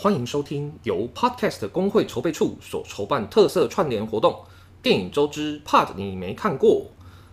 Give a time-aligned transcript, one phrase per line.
[0.00, 4.32] 欢迎收听由 Podcast 工会筹备处所筹办特色串联活动
[4.80, 6.70] 《电影周之 Pod 你没看过》。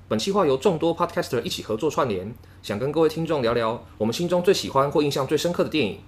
[0.08, 2.34] 本期话由众多 Podcaster 一起合作串联，
[2.64, 6.00] 想跟各位听众聊聊我们心中最喜欢或印象最深刻的电影。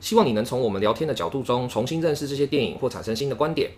[0.00, 3.70] 希望你能从我们聊天的角度中重新认识这些电影或产生新的观点。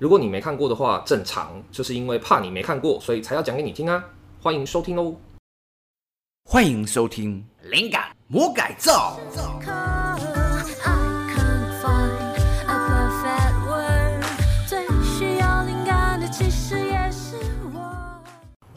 [0.00, 4.04] 如果你没看过的话，正常，就是因为怕你没看过，所以才要讲给你听啊！
[4.42, 5.14] 欢迎收听哦！
[6.44, 9.16] 欢迎收听《灵感魔改造》。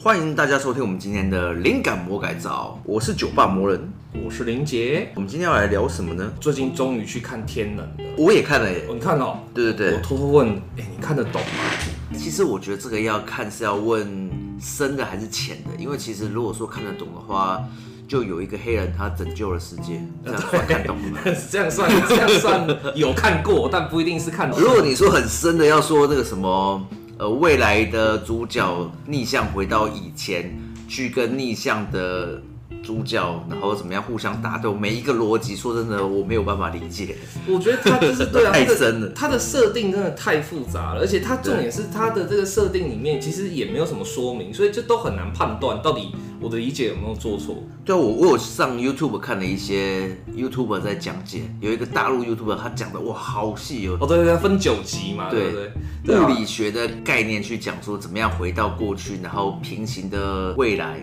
[0.08, 3.92] 欢迎大家收听我们今天的灵感魔改造，我是酒吧魔人，
[4.24, 5.06] 我是林杰。
[5.14, 6.32] 我们今天要来聊什么呢？
[6.40, 8.86] 最近终于去看天能了，我也看了耶。
[8.88, 9.40] 哦、你看哦？
[9.52, 9.96] 对对对。
[9.98, 10.48] 我偷偷问，
[10.78, 12.16] 哎，你看得懂吗？
[12.16, 17.62] 其实我觉得这个要看是要问深的还是浅的，因为其实如果说看得懂的话，
[18.08, 21.18] 就有一个黑人他拯救了世界，这样算看懂了吗？
[21.50, 24.58] 这样算这样算有看过，但不一定是看懂。
[24.58, 26.82] 如果你说很深的，要说那个什么。
[27.18, 32.40] 呃，未来的主角逆向回到以前，去跟逆向的
[32.80, 37.16] 主角，然后怎么样互相打斗，每一个逻辑，说真的，我没有办法理解。
[37.48, 47.62] 我觉得他就是对啊， 太深了，他的设定真的太复杂了，而且他重点是他的这个设定里面其实也没有什么说明，所以就都很难判断到底我的理解有没有做错。
[47.84, 53.96] 对，我我有上 YouTube 看了一些 YouTuber 在讲解，有一个大陆 YouTuber 他讲的哇，好细哦。
[54.00, 55.56] 哦，对对对，分九集嘛，对不
[56.04, 56.18] 对？
[56.18, 60.98] 物理学的概念去讲说怎么样回到过去，然后平行的未来，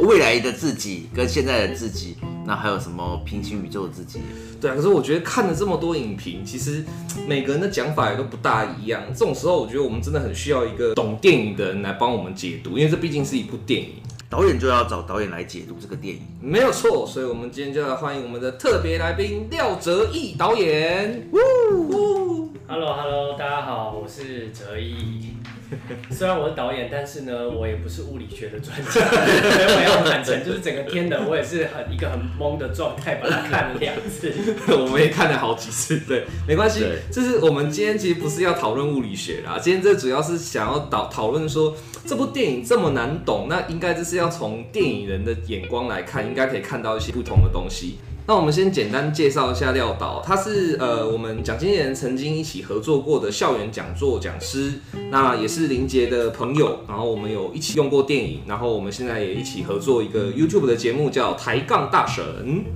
[0.00, 2.16] 未来的自己跟现在的自己，
[2.46, 4.20] 那还有什么平行宇宙的自己？
[4.60, 6.84] 对啊，可是我觉得看了这么多影评，其实
[7.26, 9.02] 每个人的讲法也都不大一样。
[9.12, 13.90] 这种时候，我觉得我们真的很需要一个懂电影的人来帮我们解读，因为这毕竟是一部电影，
[14.30, 17.06] 导演就要找导演来解读这个电影，没有错。
[17.06, 21.26] 所以，我们今天就要欢迎我们的特别来宾廖哲毅导演。
[21.32, 25.37] 呜 Hello，Hello，hello, 大家好，我是哲毅。
[26.10, 34.32] 虽然我是导演，但是呢，我也不是物理学的专家， 所以我要坦诚，就是整个天能，我也是很一个很懵的状态，把它看了两次。
[34.72, 36.84] 我们也看了好几次，对，没关系。
[37.10, 41.76] 就是我们今天其实不是要讨论物理学啦，今天这主要是想要讨讨论说，
[42.06, 47.98] 这部电影这么难懂，那应该就是要从电影人的眼光来看，应该可以看到一些不同的东西。
[48.28, 54.74] 那我们先简单介绍一下廖导，他是呃我们蒋经理人曾经一起合作过的校园讲座讲师，
[55.10, 62.66] 那也是林杰的朋友，然后我们有一起用过电影，然后我们现在也一起合作一个 YouTube 的节目叫抬杠大神。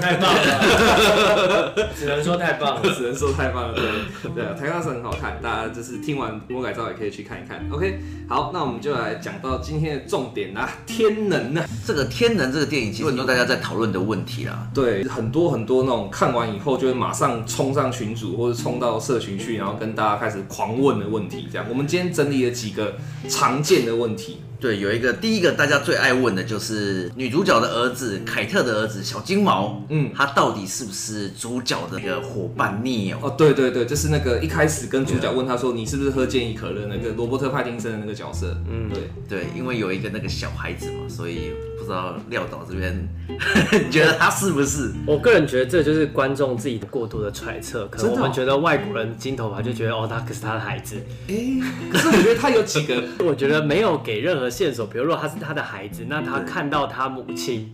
[0.00, 3.74] 太棒了， 只能说太棒了，只能说太棒了。
[3.74, 3.84] 对
[4.34, 7.64] 对，抬杠是很好看，大家就是听完魔改造也可以去看一看。
[7.70, 11.64] OK，好，那我们就来讲到今天的重点啦，天能呢？
[11.86, 14.66] 这个天能这个电影，其实很多大家在讨论的问题啦。
[14.74, 21.48] 对，很多很多那种看完以后就会马上冲上群组或者冲到社群去，然后跟大家开始狂问的问题。
[21.50, 22.96] 这样，我们今天整理了几个
[23.28, 24.38] 常见的问题。
[24.60, 33.16] 对，有一个第一个大家最爱问的就是女主角的儿子凯特的儿子小金毛，嗯，他到底是不是主角的一个伙伴 Neo？
[33.20, 41.52] 哦，对对对，就是那个一开始跟主角问他说，你是不是喝健怡可乐那个罗伯特派丁森的那个角色，嗯，对对，因为有一个那个小孩子嘛，所以。
[41.76, 42.96] 不知道廖导这边
[43.92, 44.90] 觉得他是不是？
[45.06, 47.86] 我个人觉得这就是观众自己的过度的揣测。
[47.88, 50.96] 可能我们觉得外国人金头发就觉得哦，他可是他的孩子。
[51.28, 51.60] 哎、欸，
[51.92, 54.86] 可是我觉得他有几个， 我觉得没有给任何线索。
[54.86, 57.70] 比如说他是他的孩子，那他看到他母亲，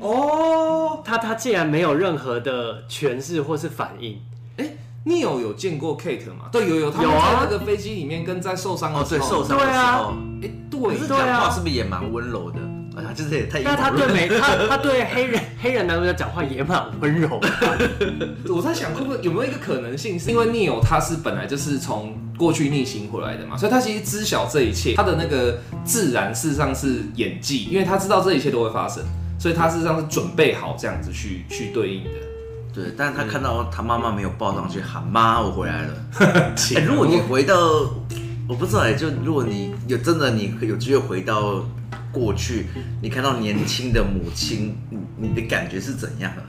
[0.00, 4.20] 哦，他他竟然没有任何的诠释或是反应。
[4.56, 6.46] 哎、欸，Neo 有见过 Kate 吗？
[6.50, 12.58] 对，有有，他们在那个飞机里面跟在受伤的时候，哦，对，受伤的时候，哎、啊，对，讲话是不是也蛮温柔的？
[12.96, 13.62] 哎呀，就是也太……
[13.62, 17.40] 但他对美他他对黑人黑人男主角讲话也蛮温柔。
[18.52, 24.94] 我在想，会不会有没有一个可能性，是因为 Neil 他是本来就是从过去逆行回来的嘛，所以他其实知晓这一切。
[24.96, 29.04] 他的那个自然事实上是演技，因为他知道这一切都会发生，
[29.40, 32.10] 所以他事实上是准备好这样子去去对应的。
[32.72, 35.94] 对，但是他看到他妈妈没有抱上去喊妈，我回来了。
[36.76, 37.56] 欸、如果你回到，
[38.46, 41.64] 我不知道哎，就如果你有真的你有机会回到。
[42.12, 42.66] 过去，
[43.00, 44.76] 你看到年轻的母亲，
[45.16, 46.42] 你的感觉是怎样的？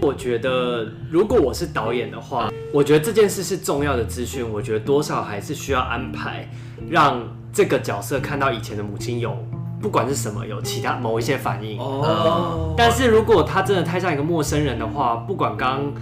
[0.00, 4.42] 我觉得，如果我是导演的话，我觉得这件事是重要的资讯。
[4.50, 6.48] 我觉得多少还是需要安排，
[6.88, 7.22] 让
[7.52, 9.36] 这个角色看到以前的母亲有，
[9.80, 11.78] 不管是什么，有其他某一些反应。
[11.78, 12.74] 哦。
[12.76, 15.92] 但是如果他真的太像一个陌生人的话，不管刚刚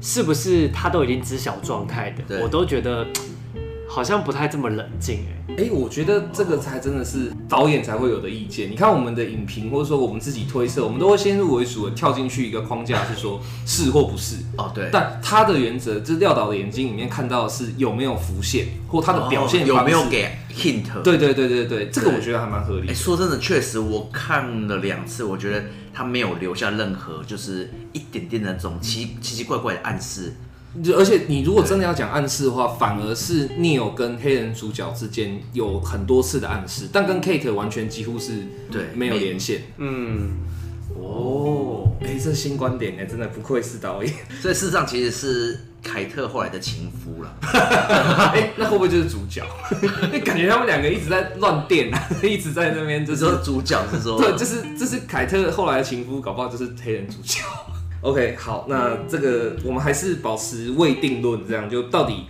[0.00, 3.06] 是不是他都已经知晓状态的，我都觉得。
[3.96, 5.54] 好像不太这么冷静哎。
[5.56, 8.70] 哎、欸，我觉得这个才真的是导演才会有的意见。
[8.70, 14.36] 你看我们的影评，或者说我们自己推测，我们都会先入为主的跳进去一个框架，是说是或不是。
[14.58, 14.90] 哦，对。
[14.92, 20.84] 但他的原则就是廖导的眼睛里面看到的是有没有浮现，或他的表现、哦、有没有给 hint。
[21.02, 22.88] 对对对对对，这个我觉得还蛮合理。
[22.88, 25.64] 哎、欸，说真的，确实我看了两次，我觉得
[25.94, 30.34] 他没有留下任何就是一点点的那种奇奇奇怪怪的暗示。
[30.94, 39.62] 而且你如果真的要讲暗示的话，反而是 Neil 跟黑人主角之间有很多次的暗示，但跟 Kate 完全几乎是对没有连线。
[39.78, 40.32] 嗯，
[40.98, 44.12] 哦，哎，这新观点哎，真的不愧是导演。
[44.42, 47.36] 所以事实上其实是凯特后来的情夫了。
[48.34, 49.42] 哎，那会不会就是主角？
[50.24, 57.40] 感觉他们两个一直在乱电啊，一直在那边就是说主角是说对，就是就是凯特后来的情夫，搞不好就是黑人主角。
[58.02, 62.26] OK，好，那这个我们还是保持未定论，这样就到底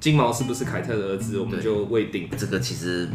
[0.00, 2.28] 金毛是不是凯特的儿子，我们就未定。
[2.36, 3.08] 这个其实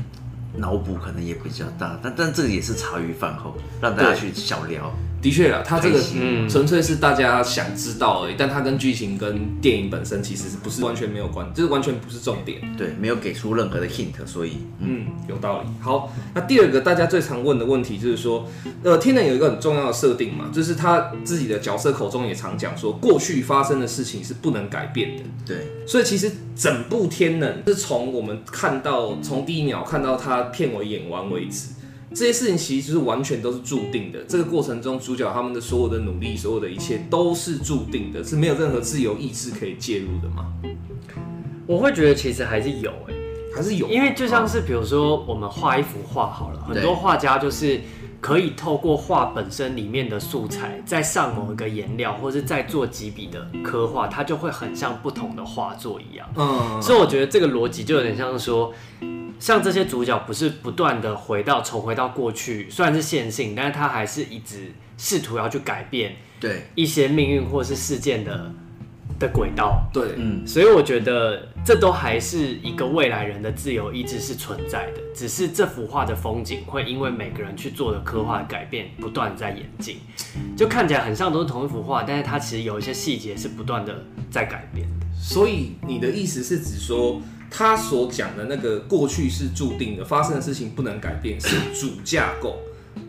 [0.56, 4.94] 脑补可能也比较大，但但这个也是茶余饭后让大家去小聊。
[5.26, 6.00] 的确啊，他这个
[6.48, 12.62] 纯粹是大家想知道而已，但他跟剧情跟电影本身其实是不是完全没有关，就是完全不是重点。
[12.78, 15.68] 对，没有给出任何的 hint，所以嗯，有道理。
[15.82, 18.48] 好，那第二个大家最常问的问题就是说，
[18.84, 25.24] 呃，天能有一个很重要的设定嘛，就是他自己的角色口中也常讲说，过去发生的事情是不能改变的。
[25.44, 25.58] 对，
[25.88, 31.70] 所以其实整部天能是从我们看到，从第一秒看到他片尾演完为止。
[32.16, 34.24] 这些事情其实就是完全都是注定的。
[34.26, 40.54] 这个过程中，主角他们的所有的努力，所有的一切都是注定的，是没有任何自由意志可以介入的吗？
[41.68, 43.14] 我会觉得其实还是有哎，
[43.54, 43.90] 还是有。
[43.90, 47.82] 因为就像是比如说，我们画一幅画好了，很多画家就是
[48.26, 56.28] 可以透过画本身里面的素材，再上某一个颜料，或是再做几笔的刻画，它就会很像不同的画作一样。
[56.36, 58.74] 嗯，所以我觉得这个逻辑就有点像是说。
[59.38, 68.50] 像这些主角不是不断的回到重回到过去，虽然是线性，但是他还是一直试图要去改变对一些命运或是事件的
[69.20, 69.88] 的轨道。
[69.94, 79.98] 对，嗯，所以我觉得这都还是一个未来人的自由意志是存在的，只是这幅画的风景会因为每个人去做的刻画改变，不断在演进，
[80.56, 85.06] 就看起来很像都是同一幅画，但是它其实有一些细节是不断的在改变的。
[85.18, 87.22] 所以你的意思是指说？
[87.58, 92.58] 他所讲的那个过去是注定的，发生的事情不能改变，是主架构。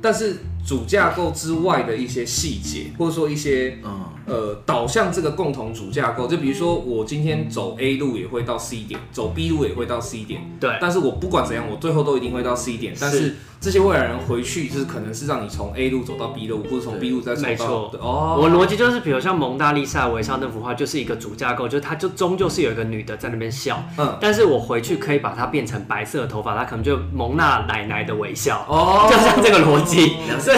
[0.01, 0.37] 但是
[0.67, 3.79] 主架构之外的一些细节，或者说一些
[4.27, 10.41] 呃导向这个共同主架构，就比如说我今天走 A 路也会到 C 点，走 B 路也会到 C 点。
[10.59, 10.77] 对。
[10.81, 12.93] 但是我不管怎样，我最后都一定会到 C 点。
[13.01, 17.49] 但是这些未来人回去，就是可能是让你从 A 路走到 B 路，或者从 B 路再走到。
[17.49, 17.93] 没错。
[18.01, 18.39] 哦。
[18.41, 23.81] 我逻辑就是，比如像蒙娜丽莎微笑那幅画，就是一个主架构，就是它就终究是有一个女的在那边笑。
[23.99, 24.19] 嗯。
[24.21, 28.67] 但是我回去可以把它变成白色的头发，它可能就蒙娜奶奶的微笑。
[28.69, 29.07] 哦。
[29.09, 30.15] 就像这个逻辑。
[30.41, 30.56] 所以，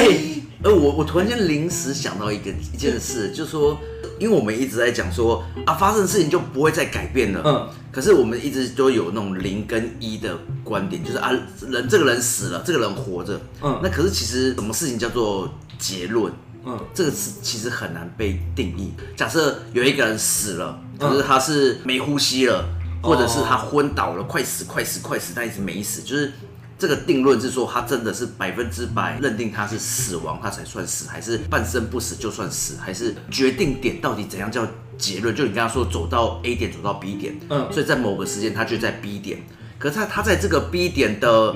[0.62, 3.78] 呃，我我突然间临时想到一个一件事，就是说，
[4.18, 7.42] 因为我们一直在讲说啊，发生的事情就不会再改变了。
[7.44, 7.68] 嗯。
[7.90, 11.32] 可是我们一直都有那种零跟一的观点，就是啊，
[11.68, 13.40] 人这个人死了，这个人活着。
[13.62, 15.48] 嗯，那可是其实什么事情叫做
[15.78, 16.32] 结论？
[16.64, 18.92] 嗯，这个是其实很难被定义。
[19.16, 22.68] 假设有一个人死了，可是他是没呼吸了，
[23.02, 26.02] 或者是他昏倒了，快死快死快死，但一直没死。
[26.02, 26.32] 就是
[26.78, 34.66] 这个定论是说，他真的是百分之百认定他是死亡，他才算死，还是半生不死就算死，还是决定点到底怎样叫？
[34.98, 39.38] 结论就你刚刚说走到 A 点走到 B 点，嗯，所以在某个时间他就在 B 点，
[39.79, 41.55] 可是他他在这个 B 点的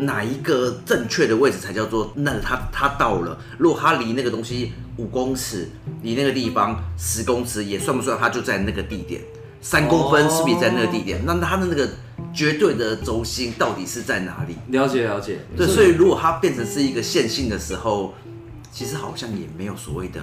[0.00, 3.38] 哪一个正确的位置才叫做那他他到了？
[3.58, 5.68] 如果他离那个东西五公尺，
[6.02, 9.22] 离那个地方十公尺，也算不算他就在那个地点？
[9.60, 11.24] 三公分是不是在那个地点？
[11.24, 11.88] 那他的那个
[12.34, 14.56] 绝对的轴心到底是在哪里？
[14.68, 18.12] 了解了解，对，所以如果它变成是一个线性的时候，
[18.72, 20.20] 其实好像也没有所谓的。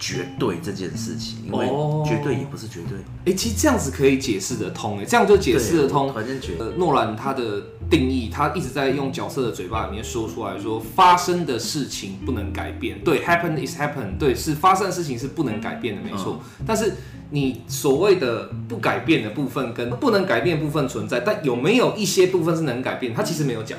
[0.00, 1.66] 绝对这件事情，因为
[2.06, 2.96] 绝对也不是绝对。
[2.98, 6.14] 哎、欸，其实这样子可以解释得通，哎，这样就解释得通。
[6.14, 13.02] 反正觉得诺兰他的定义，他一直在用角色的嘴巴里面说出来说，发生的事情不能改变。
[13.02, 16.40] 对，happen is happen，对，是发生的事情是不能改变的，没错。
[16.60, 16.94] 嗯、但是
[17.30, 23.12] 你所谓的不改变的部分跟不能改变部分存在，但有没有一些部分是能改变？
[23.12, 23.78] 他其实没有讲。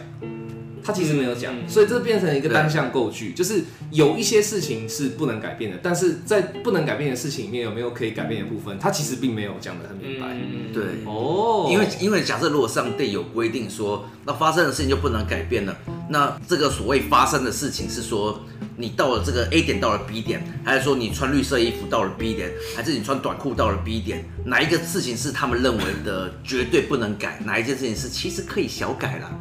[0.84, 8.78] 他其实没有讲，所以这变成一个单向构句，就是有一些事情是不能改变的，但是在不能改变的事情里面有没有可以改变的部分？
[8.80, 10.28] 他其实并没有讲的很明白。
[10.74, 15.76] 对，哦，因为因为假设如果上帝有规定说，那发生的事情就不能改变了，
[16.10, 18.40] 那这个所谓发生的事情是说，
[18.78, 24.24] 你到了这个 A 点到了 B 点，还是说你穿绿色衣服到了 B 点，还是你穿短裤到了 B 点？
[24.46, 27.40] 哪一个事情是他们认为的绝对不能改？
[27.46, 29.32] 哪一件事情是其实可以小改啦？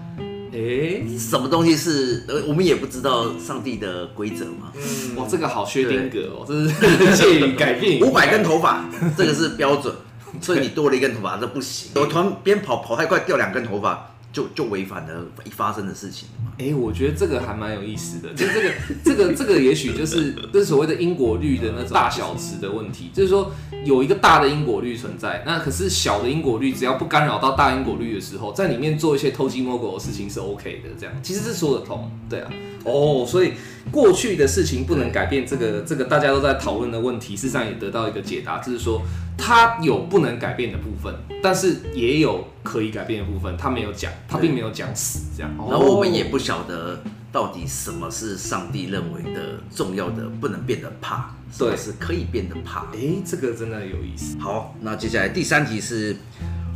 [0.58, 4.72] 哎、欸，什么东西是呃，我们也不知道上帝的规则嘛。
[4.74, 8.84] 嗯，哇，这个好薛定格哦，这是介于改变五百根头发，
[9.16, 9.94] 这个是标准，
[10.40, 11.92] 所以你多了一根头发，这不行。
[11.94, 14.14] 我突然边跑跑太快掉两根头发。
[14.32, 23.52] 就就违反了一发生的事情哎、欸，我觉得这个还蛮有意思的，就这个这个这个也许就是就是所谓的因果律的那种大小值的问题，就是说
[23.84, 32.50] 有一个大的因果律存在，那可是小的因果律只要不干扰到大因果律的时候，在里面做一些偷鸡摸狗的事情是 OK 的，这样其实是说得通，对啊，
[32.84, 33.52] 哦，所以
[33.90, 39.02] 过去的事情不能改变这个这个大家都在讨论的问题，事实上也得到一个解答，就是说。
[39.40, 43.56] 它有不能改变的部分，但是也有可以改变的部分。
[43.56, 45.50] 他没有讲，他并没有讲死这样。
[45.56, 52.80] 然后我们也不晓得到底什么是上帝认为的重要的不能变的怕，对，是可以变的怕。
[52.86, 54.36] 哎、欸，这个真的有意思。
[54.40, 56.16] 好，那接下来第三题是。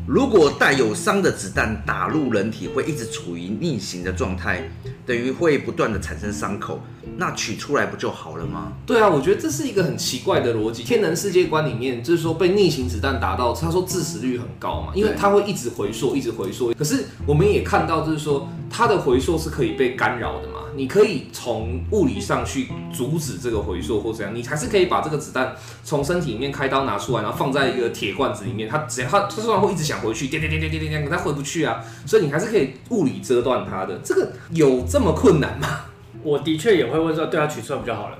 [0.04, 4.68] 如果带有伤的子弹打入人体，会一直处于逆行的状态，
[5.04, 6.80] 等于会不断的产生伤口，
[7.16, 8.72] 那取出来不就好了吗？
[8.86, 10.82] 对啊，我觉得这是一个很奇怪的逻辑。
[10.82, 16.72] 天能世界观里面，就是说被逆行子弹打到，他说致死率很高嘛，因为它会一直回溯，一直回溯。
[16.74, 20.60] 可是我们也看到，就是说它的回溯是可以被干扰的嘛。
[20.74, 25.54] 你可以从物理上去阻止这个回溯或怎样，你还是可以把这个子弹
[25.84, 34.00] 从身体里面开刀拿出来，然后放在一个铁罐子里面，它只要它它虽然会一直想回去，点点点点点点点，可它回不去啊，所以你还是可以物理遮断它的。
[34.02, 35.86] 这个有这么困难吗？
[36.22, 38.18] 我的确也会问说，对他取出来不就好了？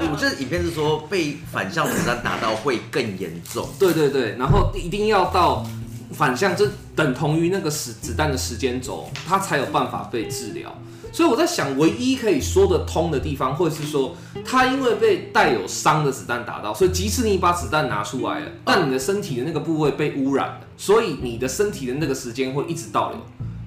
[0.00, 5.64] 我这影片是说被反向子弹打到会更严重，对对对，然后一定要到。
[6.10, 10.74] 反向就等同于那个时子弹的时间轴，它才有办法被治疗。
[11.12, 23.20] 所以我在想，唯一可以说得通的地方，或者是说，它因为被带有伤的子弹打到，所以即使你把子弹拿出来了，但你的身体的那个部位被污染了，所以你的身体的那个时间会一直倒流。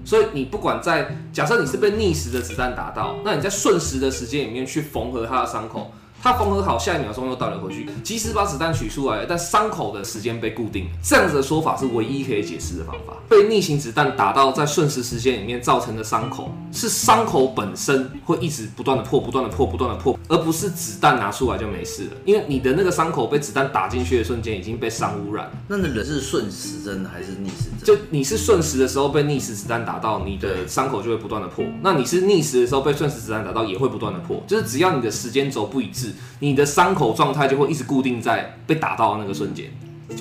[0.03, 5.91] 所以你不管在假设你是被逆时的子弹打到，那你在瞬时的时间里面去缝合他的伤口。
[6.21, 13.13] 它缝合好，下一秒钟又倒流回去，及时把子弹取出来了，但伤口的时间被固定，这样子的说法是唯一可以解释的方法。
[13.27, 22.11] 被逆行子弹打到在瞬时时间里面造成的伤口，是伤口本身会一直不断的破，不断的破，不断的破，而不是子弹拿出来就没事了。
[22.23, 25.49] 因为你的那个伤口被子弹打进去的瞬间已经被伤污染。
[25.67, 27.97] 那那人是顺时针还是逆时针？
[27.97, 31.65] 就你是顺时的时候被逆时子弹打到，你的伤口就会不断的破。
[31.81, 34.39] 那你是逆时的时候被顺时子弹打到，也会不断的破。
[34.45, 36.10] 就是只要你的时间轴不一致。
[36.39, 39.71] 你的伤口状态就会一直固定在被打到的那个瞬间，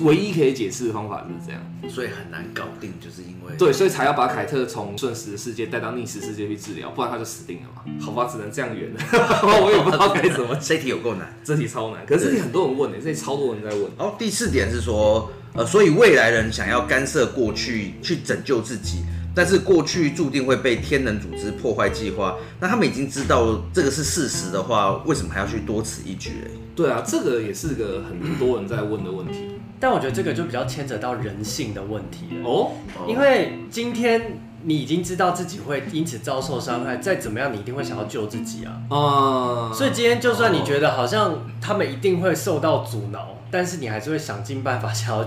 [0.03, 1.61] 唯一可以解释的方法就是这样，
[1.93, 7.81] 所以很难搞定，就是因为对，所以才要把凯特从瞬时的世界带到逆时世界去治疗，不然他就死定了嘛。
[7.99, 8.99] 好吧，只能这样圆了，
[9.63, 10.55] 我也不知道该怎么。
[10.61, 13.83] 这题有够难，这题超难，可是这题很多人问呢，这题超多人在问。
[13.97, 19.03] 哦，第四点是说，呃，所以未来人想要干涉过去去拯救自己。
[19.33, 26.51] 但是过去注定会被天能组织破坏计划，那他们已经知道这个是事实的话，为什么还要去多此一举嘞？
[26.75, 29.55] 对啊，这个也是个很多人在问的问题。
[29.79, 32.71] 但我觉得这个就比较牵扯到人性的问题了哦，
[33.07, 38.81] 因为今天你已经知道自己会因此遭受伤害，再怎么样你一定会想要救自己啊。
[38.89, 45.25] 哦，所以今天就算你觉得好像他们一定会受到阻挠，但是你还是会想尽办法想要。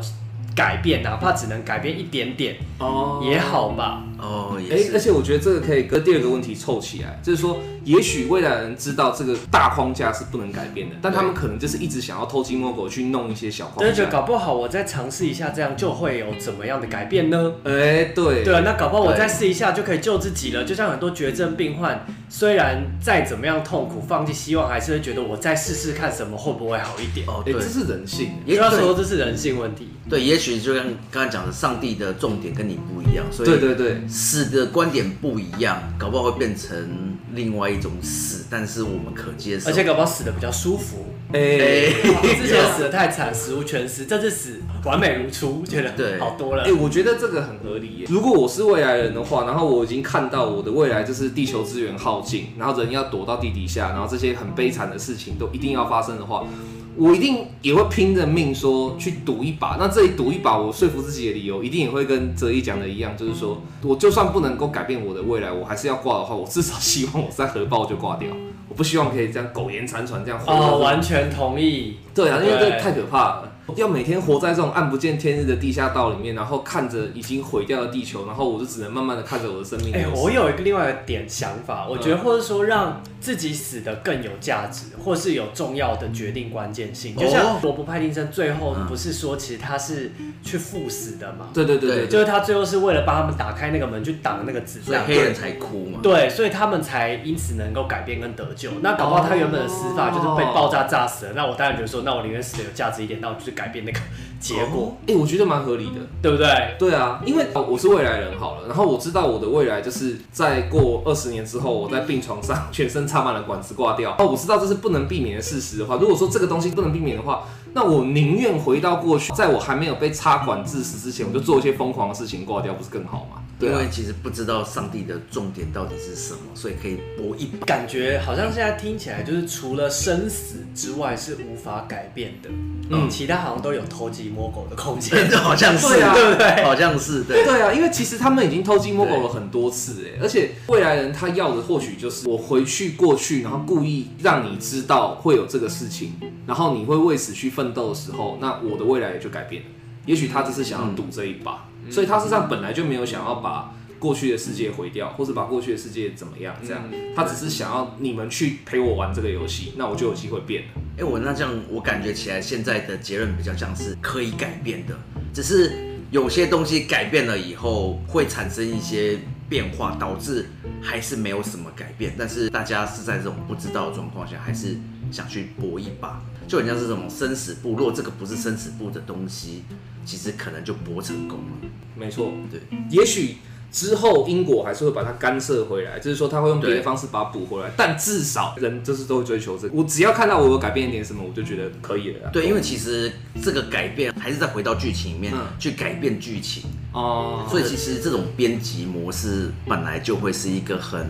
[0.54, 4.02] 改变，哪怕只能改变一点点哦，也好吧。
[4.24, 13.84] 哦，哎、欸，而且我觉得这个可以跟第二个问题凑起来，就是说，也许未来人知道这个大框架是不能改变的，但他们可能就是一直想要偷鸡摸狗去弄一些小框架。
[13.86, 17.52] 但是搞不好我再尝试一下，这样就会有怎么样的改变呢？
[17.64, 20.64] 哎、欸，对，对啊，那搞不好我再试一下就可以救自己了。
[20.64, 27.26] 就像很多绝症病患，虽然再怎么样痛苦，放弃希望，还是会觉得我再试试看什么会不会好一点。
[27.28, 29.90] 哦，对，欸、这是人性，也要说这是人性问题。
[30.08, 41.06] 对，也许就像刚才讲的，上帝的重点跟你不一样，所以对对对，死的观点不一样，搞不好会变成另外一种死，但是我们可接受，而且搞不好死的比较舒服。
[41.32, 41.92] 哎、欸，
[42.40, 46.62] 之前死的太惨，死无全尸，这次死完美如初，觉得对好多了。
[46.62, 48.06] 哎、欸，我觉得这个很合理耶。
[48.08, 56.46] 如果我是未来人的话，然后我已经看到我的未来就是地球资源耗尽，然后人要躲到地底下，然后这些很悲惨的事情都一定要发生的话。
[56.96, 68.28] 我一定也会拼着命说去赌一把，那这里赌一把，我说服自己的理由一定也会跟哲一讲的一样，就是说我就算不能够改变我的未来，我还是要挂的话，我至少希望我在核爆就挂掉，
[68.68, 70.40] 我不希望可以这样苟延残喘这样。
[70.46, 71.96] 哦，完全同意。
[72.14, 73.50] 对啊，因为这太可怕了。
[73.76, 79.92] 要每天活在这种暗不见天日的地下道里面，然后看着已经毁掉的地球，然后我就只能慢慢的看着我的生命。
[79.94, 87.16] 哎、欸，我有一个另外一个点想法，我觉得或者说让自己死的更有价值，或是有重要的决定关键性。
[87.16, 90.12] 就像罗伯·派丁森最后不是说，其实他是
[90.42, 91.48] 去赴死的嘛？
[91.54, 96.00] 对对对对，就是他最后是为了帮他们打开那个门去挡那个子弹，所以黑人才哭嘛。
[96.02, 98.70] 对，所以他们才因此能够改变跟得救。
[98.82, 101.32] 那搞不好他原本的死法就是被爆炸炸死了。
[101.34, 103.98] 那我当然觉得说，那我宁愿死的有价值一点，那我就去改变那个。
[104.40, 106.74] 结果，哎、欸，我觉得蛮合理的，对不对？
[106.78, 114.12] 对啊，因为我是未来人好了，然后我知道我的未来就是在过二十年之后，我在病床上全身插满了管子挂掉。
[114.18, 123.40] 哦，我知道这是不能避免的事实的话，如果说这个东西不能避免的话，那我宁愿回到过去，在我还没有被插管致死之前，我就做一些疯狂的事情挂掉，不是更好吗？
[123.60, 127.64] 因为其实不知道上帝的重点到底是什么，所以可以搏一把。
[127.66, 132.50] 感觉好像现在听起来就是除了生死之外是无法改变的，
[132.90, 136.64] 嗯，其他好像都有偷鸡摸狗的空间， 好像是啊，对不对？
[136.64, 137.44] 好像是对。
[137.44, 146.12] 对啊，因为其实他们已经偷鸡摸狗了很多次，哎，而且未来人他要的或许就是我回去过去，然后故意让你知道会有这个事情，
[146.46, 149.68] 然后你会为此去奋斗的时候，那我的未来也就改变了。
[150.06, 151.66] 也许他只是想要赌这一把。
[151.90, 156.82] 所以他实际上本来就没有想要把过去的世界毁掉，或是把过去的世界怎么样，这样，
[157.16, 160.68] 他只是想要你们去陪我玩这个游戏，那我就有机会变了。
[160.96, 164.94] 哎、欸，我那这样我感觉起来，现在的结论比较像是可以改变的，
[165.32, 165.72] 只是
[166.10, 170.50] 有些东西改变了以后会产生一些变化，导致
[170.82, 172.14] 还是没有什么改变。
[172.18, 174.76] 但是大家是在这种不知道的状况下，还是
[175.10, 177.70] 想去搏一把，就很像是这种生死簿。
[177.70, 179.64] 如果这个不是生死簿的东西，
[180.04, 181.68] 其实可能就搏成功了。
[181.96, 183.36] 没错，对，也许
[183.70, 189.74] 之后英国还是会把它干涉回来，就是说他会用别的方式把它补回来，但至少人就是都会追求这个。
[189.74, 192.30] 我只要看到我有改变一点什么，我就觉得可以了。
[192.32, 201.06] 对，因为其实这个改变还是在回到剧情里面、嗯、去改变剧情哦，所以其实这种编辑模式本来就会是一个很，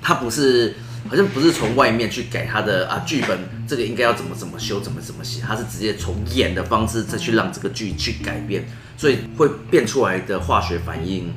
[0.00, 0.74] 它不是。
[1.08, 8.64] 好像不是从外面去改他的啊剧本，这个应该要怎么怎么修，怎么怎么写，他是直接从演的方式再去让这个剧去改变，
[8.96, 11.32] 所以会变出来的化学反应，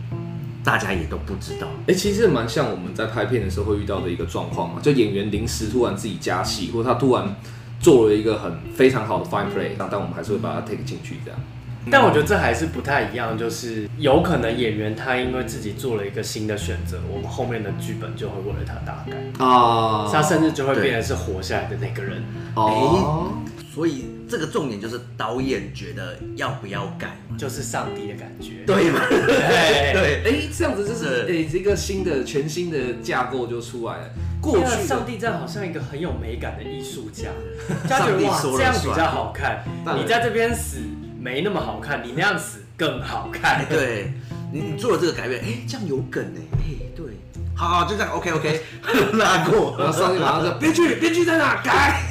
[0.64, 1.68] 大家也都不知道。
[1.88, 7.36] 哎、其实蛮像我们在拍片的时候会遇到的一个状况嘛，就演员临时突然自己加戏，或他突然
[7.80, 11.40] 做了一个很非常好的 fine play，但我们还是会把它 take 进去这样。
[11.92, 22.24] 但我觉得这还是不太一样，就是有可能演员他因为自己做了一个新的选择，我们后面的剧本就会为了他大改啊，他甚至就会变成是活下来的那个人
[22.56, 23.32] 哦。
[23.74, 29.00] 所以这个重点就是导演觉得要不要改，就是上帝的感觉， 对吗？
[29.08, 34.10] 对对，哎，这样子就是哎，这个新的全新的架构就出来了。
[34.42, 37.30] 过去上帝这样好像一个很有美感的艺术家，
[37.88, 39.64] 他觉得哇，这样比较好看。
[39.96, 40.78] 你在这边死。
[41.28, 43.66] 没那么好看，你那样死更好看。
[43.68, 44.14] 对，
[44.54, 47.06] 你你做了这个改变，哎，这样有梗哎，哎，对，
[47.54, 48.62] 好，好，就这样，OK OK，
[49.20, 49.76] 拉过。
[49.78, 51.62] 然后上去马上说，编剧，编剧在哪？
[51.62, 52.02] 改。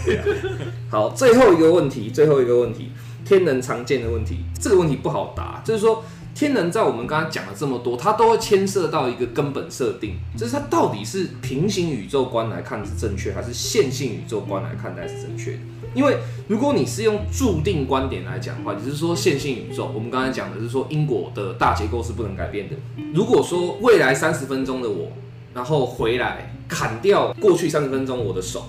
[0.93, 2.93] 好，最后一个问题，最后一个问题，
[3.25, 6.05] 天能常见的问题，这个问题不好答，就是说。
[6.37, 15.59] 天能在我们刚刚讲了这么多，它都会牵涉到一个根本设定，就是它到底是平行宇宙观来看是正确，还是线性宇宙观来看待是正确的？
[15.97, 22.77] 因为如果你是用注定观点来讲的话，你是说线性宇宙，我们刚才讲的是说因果的大结构是不能改变的。
[23.15, 25.09] 如果说未来三十分钟的我，
[25.55, 28.67] 然后回来砍掉过去三十分钟我的手，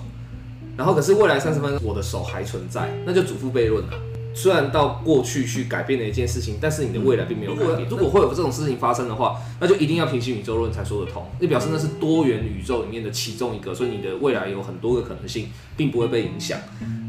[0.74, 3.92] 然后可是未来三十分钟我的手还存在，那就祖父悖论了。
[4.38, 7.88] 虽然到过去去改变了一件事情，但是你的未来并没有改变。
[7.88, 11.26] 如果会有这种事情发生的话，那就一定要平行宇宙论才说得通。
[11.40, 16.56] 那表示那是多元宇宙里面的其中一个，所以你的未来有很多个可能性，并不会被影响。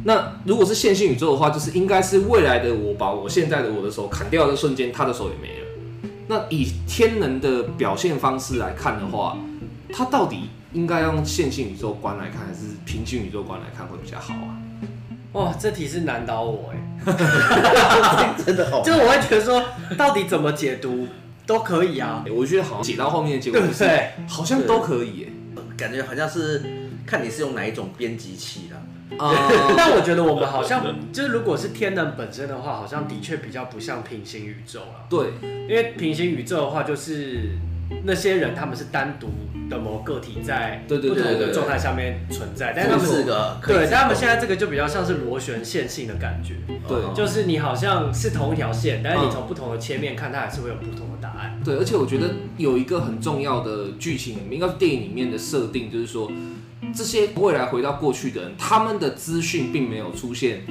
[0.06, 5.68] 那如果是线性宇宙的话，就是应该是未来的我把我现在的我的手砍掉的瞬间，他的手也没了。
[6.28, 9.38] 那以天能的表现方式来看的话，
[9.94, 14.58] 他到底应该用线性宇宙观来看，还是平行宇宙观来看会比较好啊？
[15.34, 19.63] 哇，这题是难倒我哎， 真的好，就是我会觉得说，
[19.98, 21.08] 到底怎么解读
[21.46, 22.26] 都可以啊。
[22.36, 24.12] 我觉得好像解到后面的结果，对不对？
[24.28, 25.28] 好像都可以耶，
[25.78, 26.63] 感觉好像是
[27.06, 28.78] 看你是用哪一种编辑器啦。
[29.18, 29.34] 啊，
[29.76, 35.06] 但我觉得我们好像就是，如果是天能本身的话，好像的确比较不像平行宇宙了。
[35.10, 35.30] 对，
[35.68, 37.50] 因为平行宇宙的话，就是
[38.04, 39.30] 那些人他们是单独。
[39.69, 46.56] 的某个个体在不同的状态下面存在，但是他们是个对，但他们现在这个就比较像是螺旋线性的感觉，
[46.88, 51.62] 对，就是你好像是同一条线，但是你从不同的切面看，它还是会有不同的答案。
[51.63, 56.32] 对，而且我觉得有一个很重要的剧情，应该是电影里面的设定，就是说
[56.91, 60.63] 这些未来回到过去的人，他们的资讯并没有出现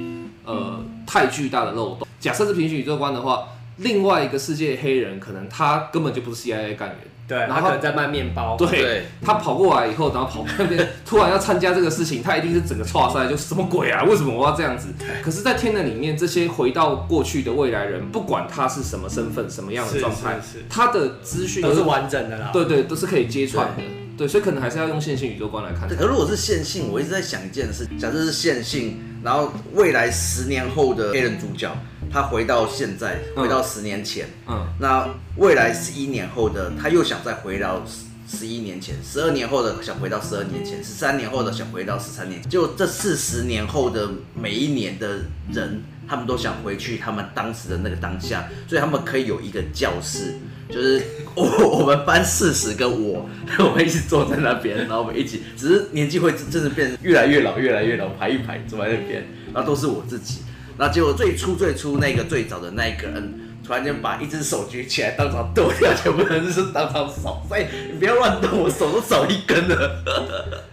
[0.43, 2.05] 呃太巨大的漏洞。
[2.19, 3.47] 假设是平行宇宙观的话，
[3.79, 6.97] 另外一个世界的黑人可能他根本就不是 CIA 干员。
[7.27, 8.57] 对，然后他可能在卖面包。
[8.57, 14.03] 对，对他跑过来以后，然后跑那边， 突然要参加这个事情，他一定是整个剉赛，就什么鬼啊？
[14.03, 14.87] 为什么我要这样子？
[15.21, 22.49] 可是，在天能里面，这些回到过去的未来人，不管他是什么身份、什么样的状态，他的资讯都是完整的啦。
[22.51, 23.73] 对对，都是可以接串的。
[24.17, 25.87] 对，对，所以可能还是要用线性宇宙观来看。
[25.87, 31.71] 可如果是线性，我一直在想一件事，假设是线性，然后未来十年后的黑人主角。
[32.11, 45.19] 他回到现在，回到十年前，嗯，嗯，那未来十一年后的他又想再回到十十一年前，十二年后的想回到十二年前，十三年后的想回到十三年前，就这四十年后的每一年的
[45.51, 50.35] 人，他们都想回去他们当时的那个当下，所以他们可以有一个教室，
[50.69, 51.01] 就是
[51.33, 51.43] 我
[51.79, 53.27] 我们班四十跟我，
[53.59, 60.41] 我们一起坐在那边，然后我们一起，只是年纪会真的变越来越老，越来越老，排一排坐在那边，然后都是我自己。
[60.79, 63.37] 那结果最初最初那个最早的那一个人，
[63.67, 67.45] 突然间把一只手举起来，当场剁掉，全部人是当场扫。
[67.49, 70.65] 所以你不要乱动，我手都少一根了。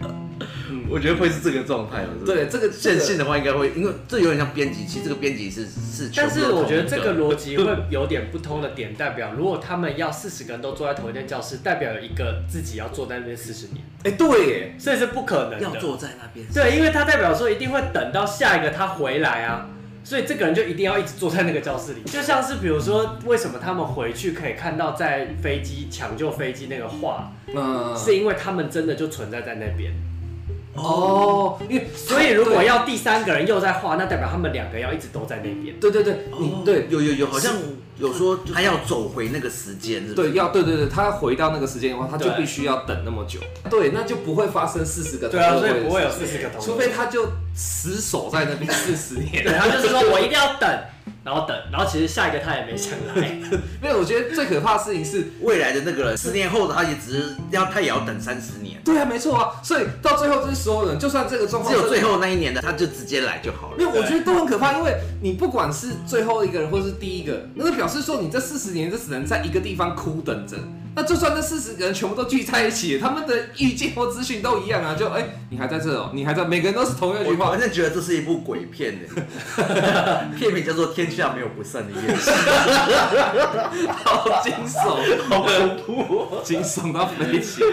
[0.89, 2.05] 我觉得会是这个状态。
[2.25, 6.09] 对，这个线性的话应该会，因为这有点像编辑器，这个编辑是是。
[6.15, 13.85] 但是我觉得这个逻辑会有点不通的点，代表如果他们要四十个人都坐在同一间教室，代表有一个自己要坐在那边四十年。
[14.05, 15.63] 哎，对耶，所以是不可能的。
[15.63, 16.47] 要坐在那边。
[16.55, 19.69] 对，因为他代表说一定会等到下一个他回来啊。
[20.07, 29.93] 所以这个人就一定要一直坐在那个教室里， 就像是比如说，为什么他们回去可以看到在飞机抢救飞机那个画，嗯，是因为他们真的就存在在那边。
[30.75, 35.75] 哦，因为所以如果要第三个人又在画，那代表他们两个要一直都在那边。
[35.81, 37.53] 对对对，你对有有有，好像。
[37.99, 50.69] 有说他要走回那个时间，对，要对对对，他回到那个时间的话，他就必须要等那么久，对，那就不会发生四十个，对啊，所以不会有四十个同，除非他就死守在那边四十年，对，他就是说我一定要等。
[51.23, 53.27] 然后等，然后其实下一个他也没想来，
[53.83, 58.81] 因为我觉得最可怕的事情是未来的那个人，十年后的他也只是要，他也要等三十年。
[58.85, 63.77] 对啊，没错啊，所以到最后就是所有人，就算这个状况只有最后那一年的，他就直接来就好了。
[63.77, 70.57] 因为我觉得都很可怕，因为你不管是最后一个人或是第一个，那个表示说你这四十年就只能在一个地方哭等着。
[70.99, 77.45] 那就算这四十个人全部都聚在一起，他们的意见或资讯都一样啊，就哎、欸，你还在这哦，你还在，每个人都是同样一句话。
[77.45, 79.23] 我反正觉得这是一部鬼片呢，
[80.39, 82.31] 片名叫做《天下没有不散的宴席》，
[83.93, 87.69] 好惊悚，好恐怖，惊悚到飞起来。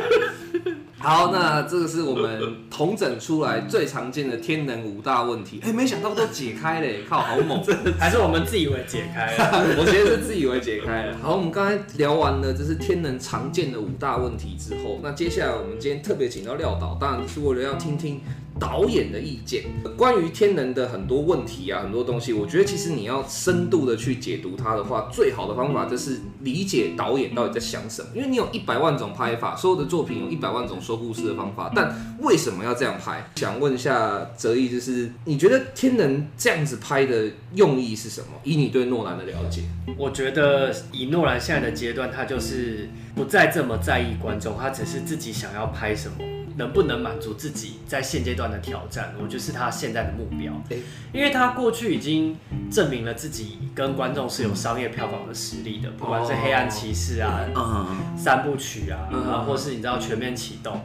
[1.04, 5.60] 好，那这个是我们统整出来最常见的天能五大问题。
[5.62, 7.62] 哎、欸，没想到都解开了， 靠，好猛！
[8.00, 9.76] 还是我们自以为解开了？
[9.78, 11.18] 我觉得是自以为解开了。
[11.22, 18.22] 好，我们刚才聊完了这是天能常见的五大问题之后，那接下来我们今天特别请到廖导，当然是为了要听听。
[18.60, 19.64] 导演的意见，
[19.98, 28.08] 关于天能的很多问题啊，很多东西，我觉得其实你要深度的去解读它的话，最好的方法就是理解导演到底在想什么。
[28.14, 33.30] 因为你有一百万种拍法，所有的作品有一百万种说故事的方法，但为什么要这样拍？
[33.36, 38.28] 想问一下哲毅，就是你觉得天能这样子拍的用意是什么？
[38.44, 39.64] 以你对诺兰的了解，
[39.98, 46.16] 我觉得以诺兰现在的阶段，他就是不再这么在意观众，他只是自己想要拍什么。
[46.56, 50.54] 能不能满足自己在现阶段的挑战，我觉得是他现在的目标。
[51.12, 52.36] 因为他过去已经
[52.72, 57.46] 证明了自己跟观众是有商业票房的实力的，不管是黑暗骑士啊、
[58.18, 60.82] 三部曲啊，啊，或是你知道全面启动，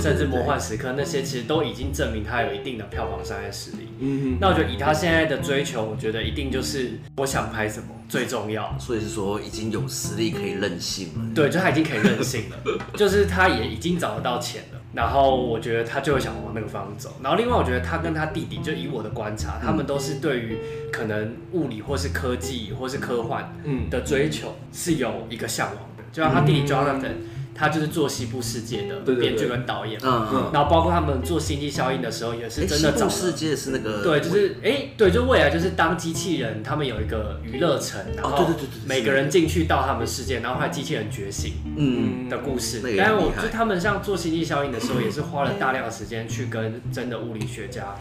[0.00, 3.88] 甚至魔幻时刻那些，其实都已经证明他有一定的票房商业实力。
[3.98, 8.76] 嗯，那我觉得以他现在的追求，我觉得一定就是我想拍什么最重要。
[8.78, 11.34] 所以是说已经有实力可以任性了。
[11.34, 12.56] 对，就他已经可以任性了，
[12.96, 14.73] 就是他也已经找得到钱了。
[14.94, 17.16] 然后我觉得他就会想往那个方向走。
[17.22, 20.58] 然后另外我觉得他跟他弟弟，就以我的观察，他们都是对于
[20.92, 23.52] 可能物理或是科技或是科幻
[23.90, 26.04] 的追求是有一个向往的。
[26.12, 27.33] 就像他弟弟 Jonathan。
[27.54, 33.08] 他就是做西部世界的编剧跟导演，嗯嗯，然后包括他们做星际效应的时候，也是真的找。
[33.08, 38.46] 西部世界是那个对，就是哎，对，就未来就是当机器人，他们有一个娱乐城，然后
[38.86, 42.28] 每个人进去到他们世界，然后后来机器人觉醒，嗯。
[42.28, 42.80] 的故事。
[42.96, 47.94] 但是我就他们像做星际效应的时候，也是花了大量的时间去跟真的物理学家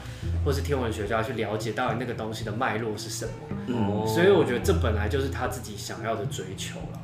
[0.45, 3.31] 或是天文学家去了解到底那个东西的脉络是什么。
[3.67, 6.99] 嗯，所以我觉得这本来就是他自己想要的追求了。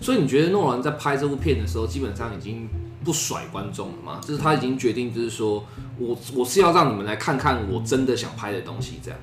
[0.00, 2.68] 所以你觉得诺兰在拍这部片的时候，基本上已经
[3.04, 4.20] 不甩观众了吗？
[4.22, 5.64] 就是他已经决定，就是说
[5.98, 9.20] 我我是要让你们来看看我真的想拍的东西，这样。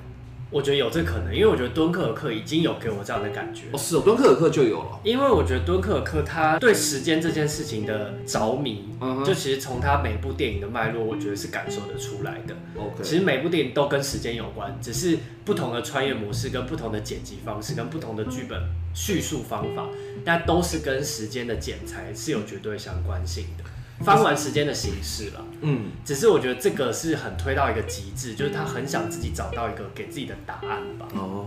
[0.50, 3.64] 我觉得有这可能，因为我觉得敦刻尔克已经有给我这样的感觉。
[3.72, 5.00] 哦，是哦，敦刻尔克就有了。
[5.04, 12.54] 因为我觉得敦刻尔克他对时间这件事情的着迷，嗯、就其实从他每部电影的脉络，我觉得是感受得出来的。
[12.76, 18.58] OK，其实每部电影都跟时间有关，只是不同的穿越模式、跟不同的剪辑方式、跟不同的剧本
[18.94, 19.86] 叙述方法，
[20.24, 23.64] 但都是跟时间的剪裁是有绝对相关性的。
[24.04, 31.08] 翻完时间的形式了，嗯，只是我觉得这个是很推到一个极致，就是他很想自己找到一个给自己的答案吧。
[31.14, 31.46] 哦，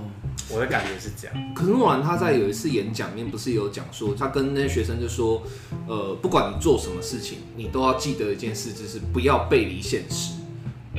[0.49, 1.53] 我的感觉是这样。
[1.55, 5.41] 可是诺兰他在有一次演讲里面不是有讲说，他跟那些学生就说，
[5.87, 10.33] 呃，不管你做什么事情，你都要记得一件事，就是不要背离现实。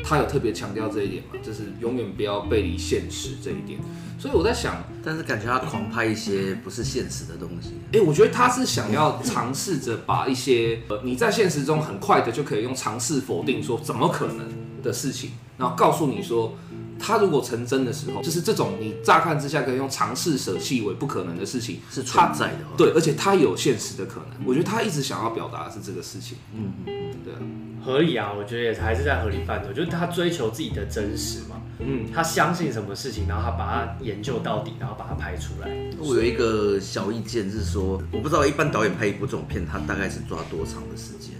[0.02, 3.78] 他有特别强调这一点嘛，就是永远不要背离现实这一点。
[4.22, 7.70] 所以我在想，但是感觉他狂拍一些不是现实的东西。
[7.88, 14.46] 哎、欸，我觉得他是想要尝试着把一些呃你在现实中很快的就可以用尝试否定说怎么可能
[14.80, 16.54] 的事情，然后告诉你说，
[17.02, 22.58] 他如果成真的时候，就是这种你乍看之下可以用尝试舍弃为不可能的事情是存在的。
[22.76, 24.46] 对，而且他有现实的可能。
[24.46, 26.38] 我觉得他一直想要表达的是这个事情。
[26.54, 27.38] 嗯嗯嗯，对啊，
[27.84, 31.60] 合理啊，我觉得也还是在合理范围，就是他追求自己的真实嘛。
[31.80, 35.68] 嗯，他相信什么事情，然后他把它研究到底，然后把它拍出来。
[35.98, 41.32] 我有一个小意见是说，我不知道一般导演拍一部这种片，他大概是抓多长的时间？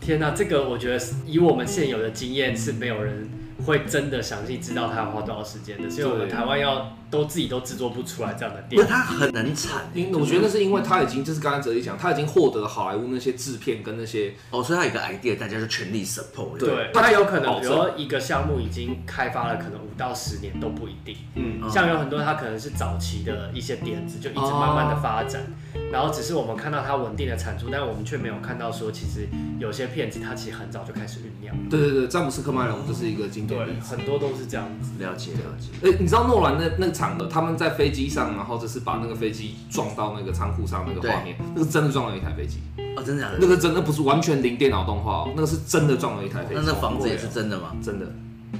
[0.00, 3.28] 天哪，这个我觉得以我们现有的经验是没有人
[3.66, 6.92] 会真的详细知道他要花多少时间的，所以我们台湾要。
[7.10, 9.90] 都自己都制作不出来这样的电影，他很难产。
[9.94, 16.58] 因我觉得那是因为他已经就是刚才哲一讲，他已经获得了好莱坞那些制片跟那些哦，所以他有一个 idea，大家就全力 support。
[16.58, 21.16] 对，他有可能比如说一个项目已经开发了，可能五到十年都不一定。
[21.34, 25.42] 嗯，像有很多他可能是早期的一些点子，就一直慢慢的发展，
[25.90, 29.26] 然后只是我们看到他稳定的产出，但我们却没有看到说其实
[29.58, 31.56] 有些片子他其实很早就开始酝酿。
[31.70, 34.90] 对对对，詹姆斯·科麦隆就是一个经典例子，很多都是这样子。
[34.98, 35.70] 了解了解。
[35.88, 36.97] 哎，你知道诺兰那那？
[36.98, 42.58] 场的，他们在飞机上，然后就是把那个飞机撞到那个仓库上那个画面，那个真的撞了一台飞机。
[42.96, 43.38] 哦，真的假的？
[43.40, 46.60] 那个真的不是完全零电脑动画哦，那个是真的撞了一台飞机。
[46.60, 47.72] 那那房子也是真的吗？
[47.80, 48.06] 真的，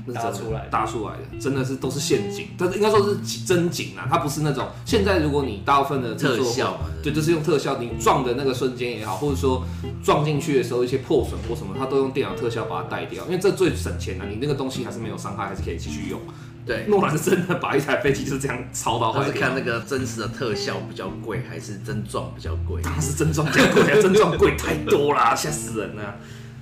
[0.06, 9.64] 那是搭出来搭出来的，真的是都是陷阱，但是应该说是真景啊，它不是那种现在如果你大部分的特效，对，就是用特效，你撞的那个瞬间也好，或者说
[10.04, 16.20] 撞进去的时候一些破损或什么，它都用电脑特效把它带掉，因为这最省钱啊，你那个东西还是没有伤害，还是可以继续用。
[16.68, 19.20] 对， 诺兰是真的把一台飞机就这样操到坏。
[19.20, 22.82] 他是看那个真实的特效比较贵，还是真撞比较贵？
[22.82, 26.16] 当然是真撞比较贵，真撞贵太多啦， 吓死人了。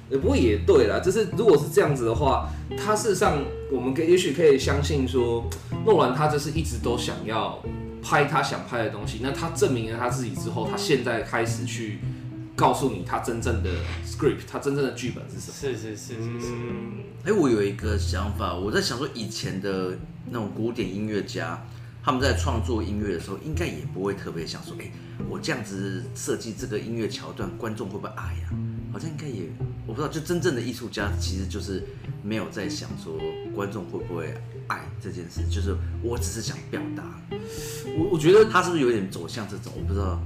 [0.09, 3.43] 不过也对啦，就是如果是这样子的话，他事实上
[3.73, 5.51] 我们可也许可以相信说，
[5.85, 7.61] 诺兰他就是一直都想要
[8.01, 9.19] 拍他想拍的东西。
[9.21, 11.99] 那他证明了他自己之后，他现在开始去。
[12.57, 13.71] 告诉你他真正的
[14.05, 15.77] script，他真正的剧本是什么？
[15.77, 16.53] 是是是是是。
[17.23, 19.97] 哎、欸，我有一个想法，我在想说，以前的
[20.31, 21.63] 那种古典音乐家，
[22.03, 24.93] 他们在创作音乐的时候，应该也不会特别想说，哎、欸，
[25.29, 28.57] 我这样子设计这个音乐桥段，观众会不会爱呀、啊？
[28.93, 29.43] 好像应该也，
[29.87, 30.09] 我不知道。
[30.09, 31.85] 就真正的艺术家，其实就是
[32.23, 33.19] 没有在想说
[33.55, 34.33] 观众会不会
[34.69, 37.05] 爱这件事，就是我只是想表达。
[37.99, 39.71] 我我觉得他是不是有点走向这种？
[39.77, 40.19] 我不知道。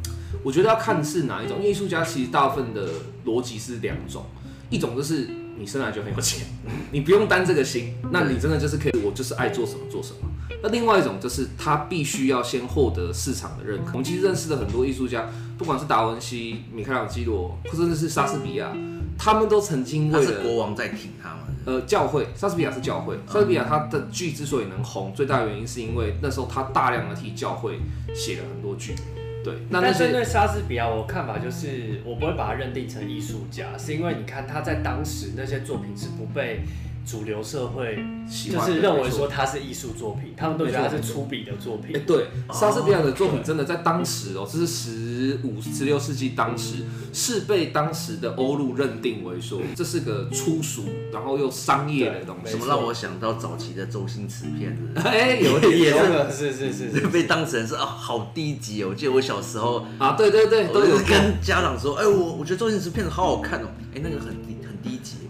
[0.42, 2.88] 我觉得要看是哪一种艺术家，其实大部分的
[3.26, 4.24] 逻辑是两种，
[4.70, 6.46] 一种就是你生来就很有钱，
[6.92, 10.28] 你不用担这个心，那你真的就是可以，我就是爱做什么做什么。
[10.62, 13.92] 那另外一种就是他必须要先获得市场的认可。
[13.92, 18.70] 我们其实认识的很多艺术家，不管是达文西、米开朗基罗，或者是莎士比亚，
[19.16, 21.38] 他们都曾经为了国王在挺他们。
[21.64, 27.78] 呃，教会，莎士比亚是教会，莎士比亚他的剧之所以能红，最大的原因是因为那时候他大量的替教会
[28.14, 28.94] 写了很多剧。
[29.42, 36.60] 对，那那针对莎士比亚，我看法就是，我不会把他认定成艺术家，是因为你看他在当时那些作品是不被。
[37.06, 41.96] 主流社会就是认为说他是艺术作品，他们都觉得他是粗鄙的作品。
[41.96, 52.52] 哎，对，莎士比亚的作品真的在当时哦，这是十五、十六世纪当时是被当时的欧陆认定为说这是个粗俗，然后又商业的东西。
[52.52, 55.00] 什么让我想到早期的周星驰片子？
[55.06, 58.88] 哎，有点有，是是是，被当成是啊，好低级哦。
[58.90, 64.34] 我记得我小时候啊，对对对，都有跟家长说，哎，我我觉得周星驰片子好好看哦，哎，那个很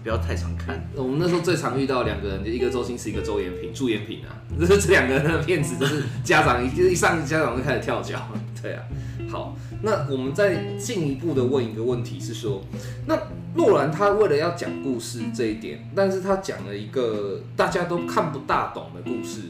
[0.02, 0.88] 不要太常看。
[0.94, 4.28] 我们那时候最常遇到两个人，就一个周星驰，一个周延平、朱延平啊。
[4.58, 8.18] 这 这两个人的片子，就是家长一就一上家长就开始跳脚。
[8.62, 8.82] 对啊，
[9.30, 12.62] 好，那我们再进一步的问一个问题是说，
[13.06, 13.18] 那
[13.54, 19.40] 诺兰他为了要讲故事这一点，但是他讲了一个大家都看不大懂的故事，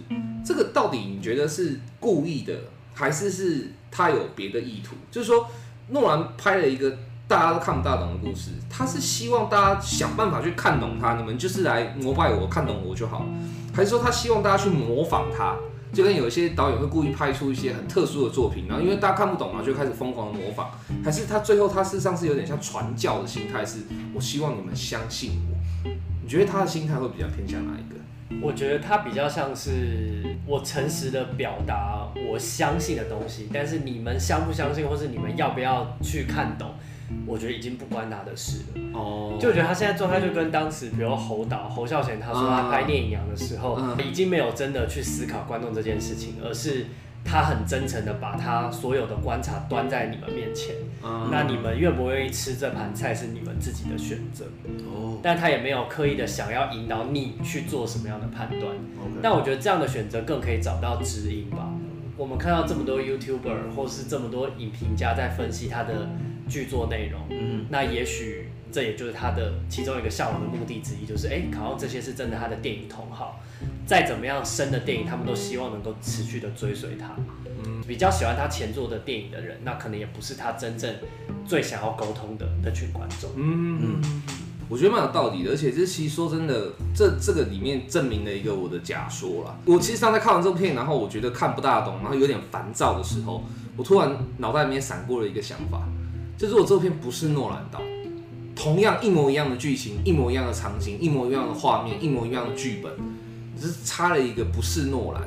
[0.45, 2.55] 这个到底你觉得是故意的，
[2.95, 4.95] 还是是他有别的意图？
[5.11, 5.49] 就是说，
[5.91, 6.97] 诺兰拍了一个。
[7.31, 13.25] 大家都看不大懂的故事，他是希望大家想办法去看懂他，你们就是来膜拜我，看懂我就好，
[13.73, 15.55] 还是说他希望大家去模仿他？
[15.93, 20.67] 就跟有一些导演会故意拍出一些很特殊的作品，然后因为大家看不懂嘛，就开始疯狂的模仿，
[21.05, 23.79] 还是他最后他事实上是有点像传教的心态，是
[24.13, 25.89] 我希望你们相信我。
[26.25, 28.01] 你觉得他的心态会比较偏向哪一个？
[28.43, 36.75] 我觉得他比较像是我诚实的表达我相信的东西，但是你们相不相信，或是你们要不要去看懂？
[37.27, 38.81] 我觉得已经不关他的事了。
[38.95, 46.87] 哦，就我觉得他现在状态就跟当时，比如侯导侯孝贤他说他拍《聂隐娘》的时候，已经没有真的去思考观众这件事情，而是
[47.25, 50.75] 他很真诚的把他所有的观察端在你们面前。
[51.31, 54.45] 那你们愿不愿意吃这盘菜是你们自己的选择。
[54.87, 58.75] 哦，但他也没有刻意的想要引导你去做什么样的判断。
[59.23, 61.69] 但我觉得这样的选择更可以找到知音吧。
[62.17, 66.09] 我们看到这么多 YouTuber 或是这么多影评家在分析他的。
[66.51, 73.41] 剧作内容，嗯，那也许这也就是他的其中一个向往的目的之一，就是哎，考到这些是真的他的电影同好，
[73.87, 77.17] 再怎么样深的电影，他们都希望能够持续的追随他。
[77.65, 80.95] 嗯，比较喜欢他前作的电影的人，那可能也不是他真正
[81.47, 83.31] 最想要沟通的那群观众。
[83.37, 84.23] 嗯嗯，
[84.69, 89.59] 我觉得蛮有道理的，而且这其实说真的，这这个里面证明了一个我的假说啦。
[89.67, 93.43] 我其实刚才看完这部片，然后我觉得看不大懂，然后有点烦躁的时候，
[93.77, 95.87] 我突然脑袋里面闪过了一个想法。
[96.41, 97.83] 就如果这片不是诺兰导，
[98.57, 102.91] 同样一模一样的剧情，一模一样的场景，一模一样的画面，一模一样的剧本，
[103.61, 105.23] 只是差了一个不是诺兰，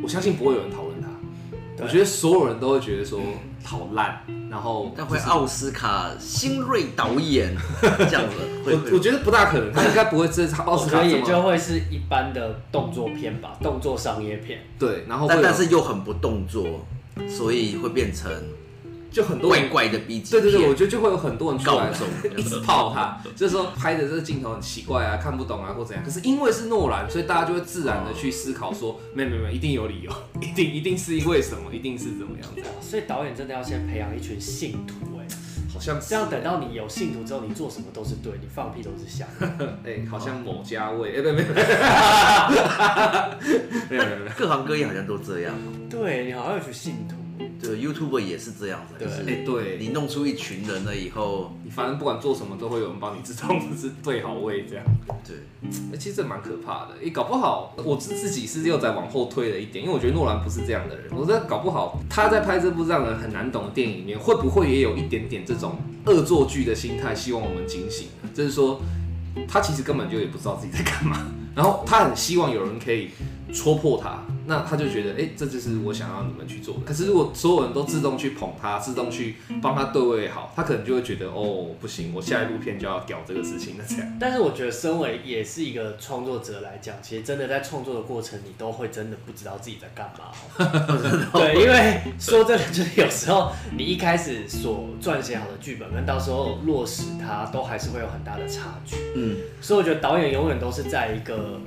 [0.00, 1.08] 我相信不会有人讨论它。
[1.82, 3.20] 我觉得所有人都会觉得说
[3.64, 14.60] 好烂，然后但会奥斯卡新锐导演这样子， 我我觉得不大可能，他应该不会这奥斯卡也就会是一般的动作片吧，动作商业片。
[14.78, 16.64] 对，然后但但是又很不动作，
[17.28, 18.30] 所以会变成。
[19.14, 21.88] 就很多怪怪的 B 级，对对对，我觉得就会有很多人出来
[22.36, 26.04] 一直泡他，就是说拍的这个镜头很奇怪啊，看不懂啊或怎样。
[26.04, 32.60] 可是因为是诺兰，所以大家就会自然的去思考说，没有没有没有，一定有理由， 一定一定是因为什么，一定是怎么样子。
[32.80, 35.26] 所以导演真的要先培养一群信徒哎，
[35.72, 39.28] 好像这样等到你有信徒之后，你做什么都是对，你放屁都是香。
[39.86, 41.48] 哎，好像某家味， 哎，没有没有，
[43.90, 45.54] 没有没有，各行各业好像都这样。
[45.88, 47.14] 对，你好像有群信徒。
[47.60, 54.84] 对，YouTube 也是这样子，对，就是欸、对你弄出一群人了以后，你反正不管做什么，都会有人帮你自动是对好位这样。
[55.26, 55.36] 对，
[55.90, 56.96] 那其实这蛮可怕的。
[57.02, 61.06] 哎，搞不好我自自己是又在往后推了一点，因为我觉得诺兰不是这样的人。
[61.10, 68.08] 我觉得搞不好他在拍这部让人很难懂的电影里面，会不会也有一点点这种恶作剧的心态，希望我们警醒？
[68.34, 68.80] 就是说，
[69.48, 73.10] 他其实根本就也不知道自己在干嘛，然后他很希望有人可以
[73.54, 74.24] 戳破他。
[74.46, 76.80] 那他就觉得，哎、欸，这就是我想要你们去做的。
[76.84, 83.84] 可是如果所有人都自动去捧他，自动去帮他对位好，他可能就会觉得，哦，不行，我下一部片就要屌这个事情了。
[83.88, 84.16] 这样。
[84.20, 90.30] 但是我觉得，身为也是一个创作者来讲，其实真的在创作的过程，你都会真的不知道自己在干嘛。
[91.32, 98.96] 对，因为说真的，就是有时候你一开始所撰写好的剧本，跟到时候落实它，都还是会有很大的差距。
[99.16, 101.58] 嗯，所以我觉得导演永远都是在一个。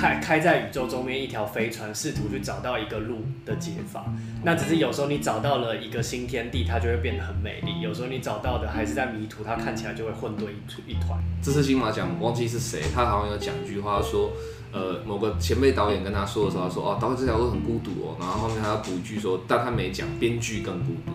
[0.00, 4.06] 开开在宇宙中间一条飞船，试图去找到一个路的解法。
[4.42, 11.22] 那只是有时候你找到了一个新天地，它就会变得很美丽；有时候你找到的还是在迷途，它看起来就会混沌一一团。
[11.42, 14.32] 这次金马奖忘记是谁，他好像有讲一句话说，
[14.72, 18.16] 呃，某个前辈导演跟他说的时候，他说哦，导演这条路很孤独哦。
[18.18, 21.12] 然后后面他要补一句说，但他没讲编剧更孤独。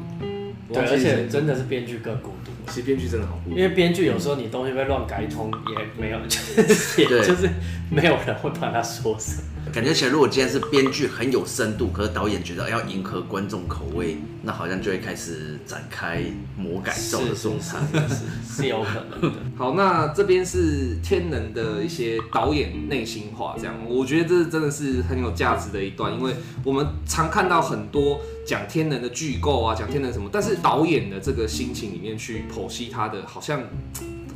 [0.73, 2.51] 对，而且真的是编剧更孤独。
[2.67, 6.39] 其实编剧真的好孤独，因为编剧有时候你东西被乱改一通，也没有， 就
[6.73, 7.49] 是也就是
[7.91, 9.43] 没有人会帮他说什么。
[9.75, 16.23] 感觉起来，如果今天是编剧很有深度，可是导演觉得要迎合观众口味，那好像就会开始展开
[16.55, 19.37] 魔改造的状态，是是有可能的。
[19.57, 26.33] 好，那这边是天能的一些导演内心话，这样我觉得这真的是很有价值的一段，因为
[26.63, 33.61] 我们常看到很多讲天能的剧构啊，讲天能什么，但是导演的这个心情里面去剖析他的，好像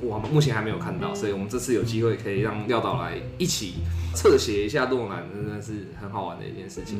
[0.02, 3.76] 我目前还没有看到，所以我们这次有机会可以让廖导来一起。
[4.16, 7.00] 侧写一下诺兰，真的是很好玩的一件事情。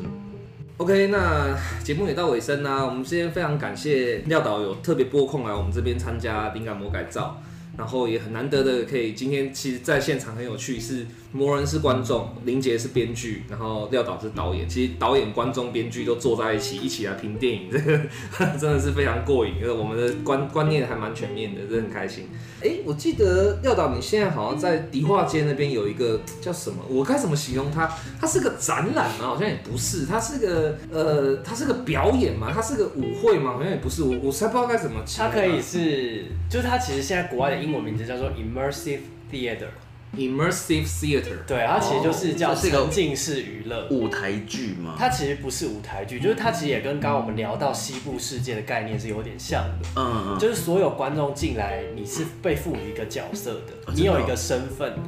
[0.76, 2.84] OK，那节目也到尾声啦。
[2.84, 7.42] 我们今天非常感谢廖导有特别拨空来我们这边参加灵感魔改造，
[7.76, 14.68] 然后也很难得的可以今天其实在现场很有趣，是魔人是观众，林杰是编剧，然后廖导是导演。
[14.68, 17.98] 其实导演、观众、编剧都坐在一起，一起来评电影，这个
[18.58, 19.54] 真的是非常过瘾。
[19.60, 22.28] 因为我们的观观念还蛮全面的，真的很开心。
[22.60, 26.82] 哎、欸，我记得廖导，你现在好像在迪化街那边有一个叫什么？
[26.88, 27.88] 我该怎么形容它？
[28.20, 29.26] 它是个展览吗？
[29.26, 32.50] 好像也不是，它是个呃，它是个表演吗？
[32.52, 33.52] 它是个舞会吗？
[33.52, 35.00] 好像也不是，我我才不知道该怎么。
[35.16, 38.98] 它可以是，就是它其实现在国外的英文名字叫做 Immersive
[39.32, 39.68] Theater。
[40.16, 44.94] Immersive Theater，对，它其实就是叫沉浸式娱乐舞台剧嘛？
[44.98, 49.88] 它其实不是舞台剧，就是它其实也跟刚刚我们聊到西部世界的概念是有点像的。
[49.96, 55.02] 嗯嗯，就是所有观众进来，你是被赋予一个角色的，你有一个身份的。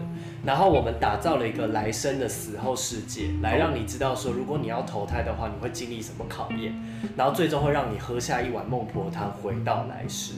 [0.44, 6.74] 然后我们打造了一个来生的死后世界，来让你知道说，如果你要投胎的话，你会经历什么考验，
[7.16, 10.32] 然后最终会让你喝下一碗孟婆汤，回到来世。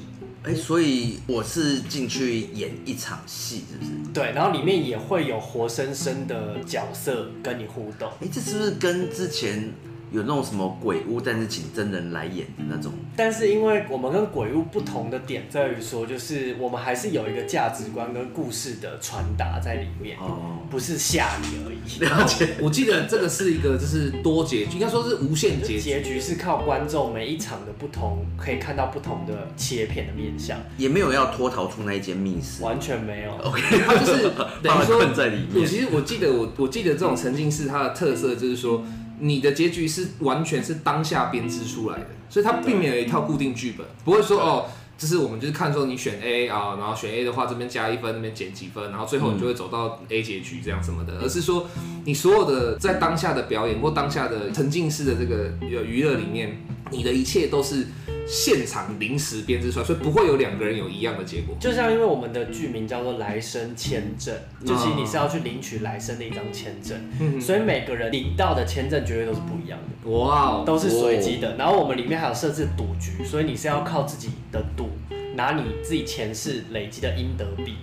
[0.45, 4.13] 哎，所以我是进去演一场戏，是不是？
[4.13, 8.11] 对，然后里面也会有活生生的角色跟你互动。
[8.21, 9.73] 哎，这是不是跟之前？
[10.11, 12.93] 有那种什么鬼屋，但是请真人来演的那种。
[13.17, 22.05] 但是因为我们跟鬼屋不同的点在于说，就是我们还是有一个价值观跟故事的传达在里面，哦，不是吓你而已。
[22.05, 22.55] 了解。
[22.61, 25.81] 我记得这个是一个就是多结局，应该说是无限结局。
[25.81, 30.59] 结局是靠观众每一场的不同，可以看到不同的切片的面相。
[30.77, 33.33] 也没有要脱逃出那一间密室，完全没有。
[33.39, 34.31] OK，他就是
[34.63, 35.63] 等于说 困在里面。
[35.63, 38.85] 我其实我记得我我记得这种沉浸式它的特色就是说。
[39.19, 44.67] 你的结局是完全是当下编织出来的，所以它并没有一套固定剧本，不会说哦，
[44.99, 51.69] 就是我们就是看说你选 A 啊，然后选 A 的话这边加一分，那边减几分，然后最后你就会走到 A 结局这样什么的，而是说
[52.05, 55.53] 你所有的在当下的表演或当下的沉浸式的这个
[55.85, 56.57] 娱乐里面，
[56.95, 57.87] 你的一切都是。
[58.27, 61.55] 现场临时编织出来，所以不会有两个人有一样的结果。
[61.61, 64.35] 就像因为我们的剧名叫做《来生签证》，
[64.67, 70.11] 就其实你是要去领取来生的一张签证，嗯、所以每个人领到的签证绝对都是不一样的。
[70.11, 71.57] 哇，都是随机的。
[71.57, 74.89] 然后我们里面还有设置赌局，所以你是要靠自己的赌。
[75.35, 77.77] 拿你自己前世累积的阴德币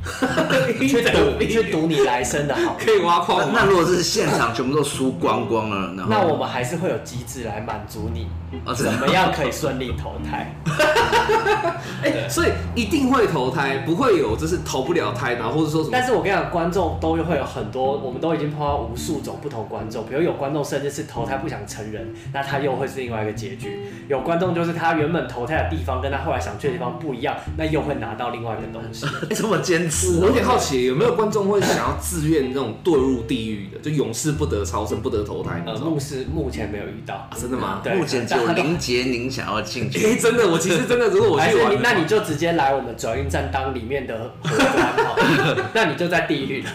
[0.87, 3.51] 去赌， 去赌你来生的好，可以挖矿。
[3.53, 8.27] 那如果是现场全部都输光光了，那我们还是会有机制来满足你，
[8.75, 10.55] 怎么样可以顺利投胎？
[12.03, 15.91] 哎，所以一定会投胎，不会有就是投不了胎，然后或者说什么？
[15.91, 23.79] 但是我跟你讲，观众都会有很多，我们都已经碰到无数种不同观众，比如有观众甚至是投胎不想成人，那他又会是另外一个结局。
[24.07, 27.35] 有观众就是他原本投胎的地方跟他后来想去的地方不一样。
[27.57, 30.19] 那又会拿到另外一个东西， 这么坚持？
[30.19, 35.63] 我有点好奇，有没有观众会想要自愿这种堕入地狱的，就永世不得超生、不得投胎？
[35.65, 37.81] 呃，目是目前没有遇到，真的吗？
[37.95, 39.99] 目前只有林杰，您想要进去？
[40.05, 45.15] 哎，真的，我其实真的，如果我去玩，那你就直接来我们转运站当里面的荷官好，
[45.73, 46.69] 那你就在地狱了，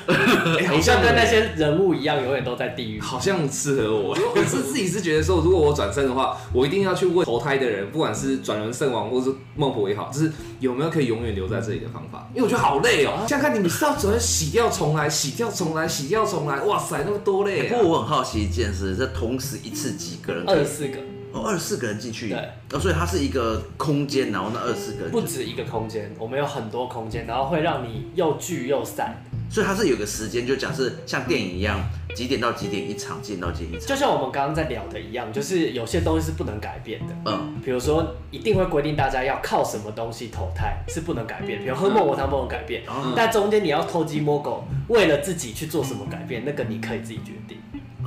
[0.69, 4.17] 好像跟那些人物一样，永远都在地狱，好像适合我。
[4.35, 10.87] 我是自己是觉得说，如果我转生的话，我一定要去问投胎的人，不管是转轮圣王或是孟婆也好，就是有没有。
[10.97, 13.23] 可以永远留在这里的方法，因为我觉得好累哦。
[13.29, 17.69] 这样看你们是要怎么洗掉重来，洗掉重来，洗掉重来，哇塞，那么多累。
[17.69, 20.45] 不过我很好奇一件事，这同时一次几个人？
[20.47, 20.99] 二十四个。
[21.33, 22.31] 哦，二十四个人进去。
[22.31, 22.39] 对。
[22.73, 25.11] 哦，所以它是一个空间，然后那二十四个人。
[25.11, 29.23] 不止一个空间，我们有很多空间，然后会让你又聚又散。
[29.49, 31.81] 所以它是有个时间，就假设像电影一样，
[32.15, 33.89] 几点到几点一场，几点到几点一场。
[33.89, 37.15] 就像我们刚刚在聊的一样，就是有些东西是不能改变的。
[37.25, 42.83] 嗯，比如说一定会规定大家要靠什么东西投胎是不能改变，比如喝孟婆汤不能改变。
[42.89, 47.59] 嗯，但中间你要偷鸡摸狗，为了自己去做什么改变，那个你可以自己决定。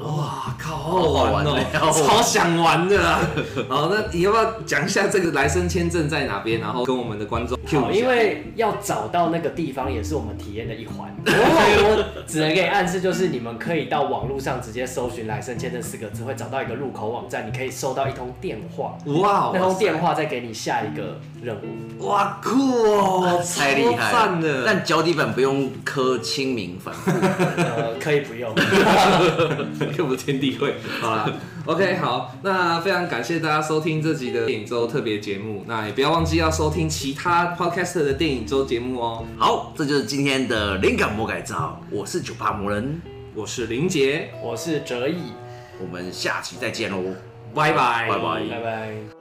[0.01, 1.59] 哇靠，好好玩哦，
[1.91, 3.19] 超想玩的啦！
[3.67, 6.59] 好，那你要不要讲一下这个来生签证在哪边？
[6.61, 7.57] 然后跟我们的观众。
[7.65, 11.13] 好，因为要找到那个地方也是我们体验的一环。
[11.25, 18.97] 我只能给你暗示，就是你们可以到网络上直接搜寻“来生签证”四个字，会找到一个入口网站，你可以收到一通电话。
[19.21, 22.07] 哇，那通电话再给你下一个任务。
[22.07, 24.63] 哇酷哦，太厉害了！
[24.65, 26.93] 但脚底板不用磕清明粉。
[27.57, 28.53] 呃，可以不用。
[29.97, 31.31] 又不是天地会，好啦，
[31.65, 39.25] OK，好，那非常感谢大家收听这集的电影周特别节目，那也不要忘记要收听其他 Podcast 的电影周节目哦。
[39.37, 43.01] 好，这就是今天的灵感魔改造，我是九八魔人，
[43.35, 45.15] 我是林杰，我是哲毅，
[45.79, 47.13] 我们下期再见喽，
[47.53, 49.18] 拜拜，拜拜，拜拜。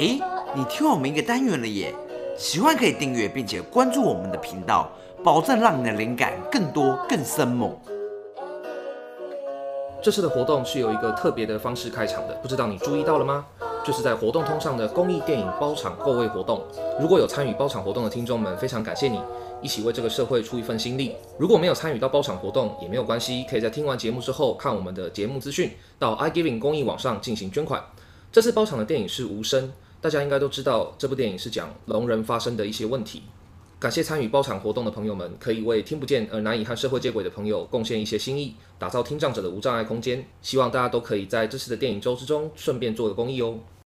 [0.00, 0.18] 哎，
[0.56, 1.94] 你听我们一个单元了耶，
[2.34, 4.90] 喜欢可以订阅并且关注我们的频道。
[5.22, 7.78] 保证让你的灵感更多更生猛。
[10.02, 13.44] 这次的活动是有一个特别的方式开场的，不知道你注意到了吗？
[13.84, 16.62] 就是在活动通上的公益电影包场购位活动。
[16.98, 19.20] 如果有参与包场活动的听众们，非常感谢你。
[19.60, 21.14] 一起为这个社会出一份心力。
[21.36, 27.84] 如果没有参与到包场活动也没有关系，可以在听完节目之后看我们的节目资讯，到 iGiving 公益网上进行捐款。
[28.32, 29.70] 这次包场的电影是无声，
[30.00, 33.22] 大家应该都知道这部电影是讲聋人发生的一些问题。
[33.78, 40.26] 感谢参与包场活动的朋友们，可以为听不见而难以和社会接轨的朋友贡献一些心意，打造听障者的无障碍空间。
[40.42, 43.58] 希望大家都可以在这次的电影周之中顺便做个公益哦。